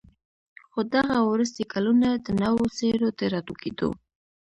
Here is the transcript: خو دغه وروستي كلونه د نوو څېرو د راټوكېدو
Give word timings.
خو 0.71 0.79
دغه 0.95 1.17
وروستي 1.31 1.63
كلونه 1.73 2.09
د 2.15 2.27
نوو 2.41 2.63
څېرو 2.77 3.07
د 3.19 3.21
راټوكېدو 3.33 3.89